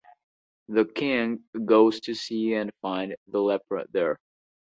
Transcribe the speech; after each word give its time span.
The 0.67 0.85
king 0.85 1.43
goes 1.63 1.99
to 1.99 2.15
see 2.15 2.55
and 2.55 2.71
find 2.81 3.15
the 3.27 3.39
leper 3.39 3.85
there. 3.91 4.17